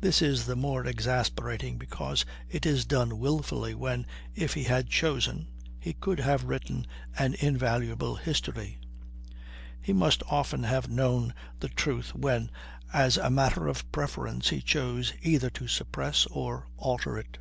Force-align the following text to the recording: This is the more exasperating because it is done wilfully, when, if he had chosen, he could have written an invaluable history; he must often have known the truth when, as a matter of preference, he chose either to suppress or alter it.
This 0.00 0.22
is 0.22 0.46
the 0.46 0.54
more 0.54 0.86
exasperating 0.86 1.76
because 1.76 2.24
it 2.48 2.64
is 2.64 2.84
done 2.84 3.18
wilfully, 3.18 3.74
when, 3.74 4.06
if 4.32 4.54
he 4.54 4.62
had 4.62 4.88
chosen, 4.88 5.48
he 5.80 5.92
could 5.92 6.20
have 6.20 6.44
written 6.44 6.86
an 7.18 7.34
invaluable 7.34 8.14
history; 8.14 8.78
he 9.82 9.92
must 9.92 10.22
often 10.30 10.62
have 10.62 10.88
known 10.88 11.34
the 11.58 11.68
truth 11.68 12.14
when, 12.14 12.48
as 12.92 13.16
a 13.16 13.28
matter 13.28 13.66
of 13.66 13.90
preference, 13.90 14.50
he 14.50 14.60
chose 14.62 15.12
either 15.20 15.50
to 15.50 15.66
suppress 15.66 16.26
or 16.26 16.68
alter 16.76 17.18
it. 17.18 17.36